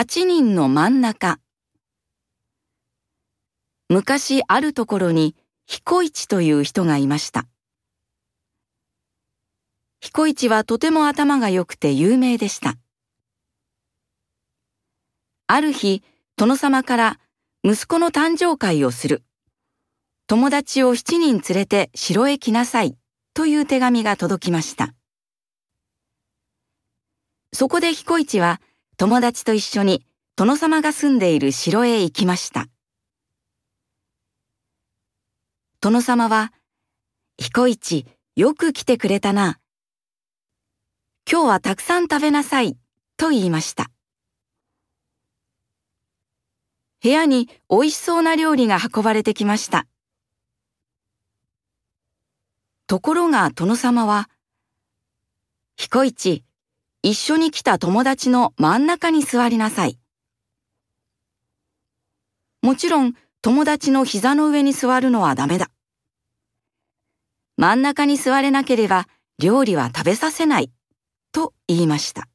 [0.00, 1.40] 8人の真ん中。
[3.88, 5.34] 昔あるところに
[5.66, 7.48] 彦一という人がいました。
[9.98, 12.76] 彦一はとても頭が良くて有名でした。
[15.48, 16.04] ある日、
[16.36, 17.18] 殿様から
[17.64, 19.24] 息子の誕生会をする。
[20.28, 22.96] 友達を7人連れて城へ来なさい
[23.34, 24.94] という手紙が届きました。
[27.52, 28.60] そこで彦一は
[29.00, 30.04] 友達と一緒に
[30.34, 32.66] 殿様が住んでいる城へ行きました。
[35.80, 36.52] 殿様は、
[37.36, 39.60] 彦一、よく来てくれたな。
[41.30, 42.76] 今日はたくさん食べなさい、
[43.16, 43.88] と言いました。
[47.00, 49.86] 部屋に美味しそうな料理が運ばれてきました。
[52.88, 54.28] ところが殿様は、
[55.76, 56.42] 彦一、
[57.02, 59.98] 一緒に来た友達の真ん中に座りなさい。
[62.60, 65.70] もちろん友達の膝の上に座るのはダメだ。
[67.56, 69.06] 真ん中に座れなければ
[69.38, 70.72] 料理は食べさせない。
[71.30, 72.28] と言いました。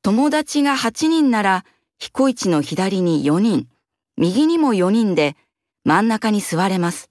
[0.00, 1.64] 友達が8人なら
[1.98, 3.68] 彦一の左に4人、
[4.16, 5.36] 右にも4人で
[5.84, 7.10] 真ん中に座れます。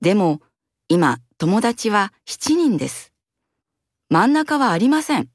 [0.00, 0.40] でも
[0.88, 3.09] 今友達は7人です。
[4.12, 5.28] 真ん中はありません。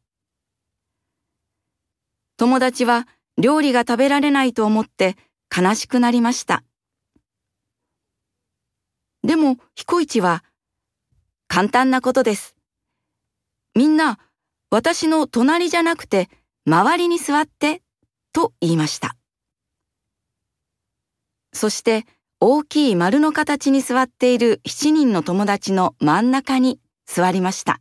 [2.35, 5.15] 友達は料理が食べられないと思って
[5.55, 6.61] 悲しくなりました。
[9.23, 10.43] でも彦一は
[11.47, 12.57] 簡単なことです。
[13.75, 14.19] みんな
[14.69, 16.29] 私の隣じゃなくて
[16.67, 17.81] 周りに座って
[18.33, 19.15] と言いました。
[21.53, 22.05] そして
[22.41, 27.79] 大きい丸の形に座っている7人の友達の真ん中に座りました。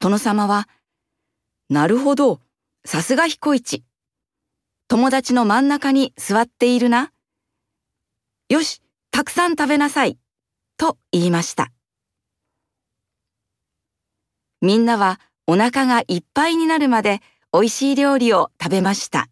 [0.00, 0.68] 殿様は、
[1.68, 2.40] なるほど、
[2.84, 3.82] さすが彦一。
[4.86, 7.12] 友達の真ん中に座っているな。
[8.48, 10.16] よし、たくさん食べなさい。
[10.76, 11.72] と言いました。
[14.60, 17.20] みんなはお腹がいっぱいになるまで
[17.52, 19.28] 美味しい料理を食べました。